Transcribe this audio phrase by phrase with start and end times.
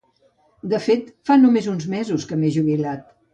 [0.71, 1.11] De fet
[1.43, 3.07] només fa uns mesos que m'he jubilat.